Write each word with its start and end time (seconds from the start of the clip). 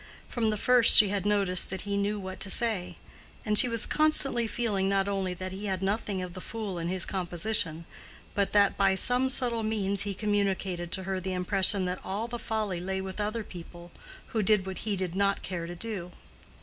From 0.27 0.49
the 0.49 0.57
first 0.57 0.97
she 0.97 1.09
had 1.09 1.27
noticed 1.27 1.69
that 1.69 1.81
he 1.81 1.95
knew 1.95 2.19
what 2.19 2.39
to 2.39 2.49
say; 2.49 2.97
and 3.45 3.55
she 3.59 3.67
was 3.69 3.85
constantly 3.85 4.47
feeling 4.47 4.89
not 4.89 5.07
only 5.07 5.35
that 5.35 5.51
he 5.51 5.65
had 5.67 5.83
nothing 5.83 6.23
of 6.23 6.33
the 6.33 6.41
fool 6.41 6.79
in 6.79 6.87
his 6.87 7.05
composition, 7.05 7.85
but 8.33 8.51
that 8.51 8.75
by 8.75 8.95
some 8.95 9.29
subtle 9.29 9.61
means 9.61 10.01
he 10.01 10.15
communicated 10.15 10.91
to 10.93 11.03
her 11.03 11.19
the 11.19 11.33
impression 11.33 11.85
that 11.85 12.03
all 12.03 12.27
the 12.27 12.39
folly 12.39 12.79
lay 12.79 12.99
with 12.99 13.21
other 13.21 13.43
people, 13.43 13.91
who 14.29 14.41
did 14.41 14.65
what 14.65 14.79
he 14.79 14.95
did 14.95 15.13
not 15.13 15.43
care 15.43 15.67
to 15.67 15.75
do. 15.75 16.09